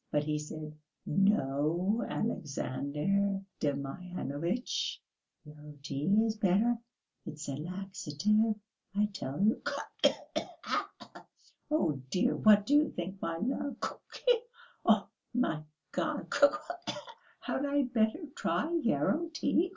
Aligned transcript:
But 0.09 0.23
he 0.23 0.39
said, 0.39 0.73
'No, 1.05 2.03
Alexandr 2.09 3.39
Demyanovitch, 3.59 4.97
yarrow 5.45 5.77
tea 5.83 6.07
is 6.25 6.35
better, 6.37 6.79
it's 7.27 7.47
a 7.47 7.53
laxative, 7.55 8.55
I 8.95 9.05
tell 9.13 9.39
you'... 9.43 9.61
Khee 9.63 10.11
khee. 10.33 10.43
Oh, 11.69 12.01
dear! 12.09 12.35
What 12.35 12.65
do 12.65 12.73
you 12.73 12.89
think, 12.89 13.21
my 13.21 13.37
love? 13.37 13.75
Khee! 13.79 14.41
Oh, 14.83 15.07
my 15.35 15.61
God! 15.91 16.31
Khee 16.31 16.47
khee! 16.49 16.93
Had 17.41 17.67
I 17.67 17.83
better 17.83 18.25
try 18.35 18.73
yarrow 18.81 19.29
tea?... 19.31 19.69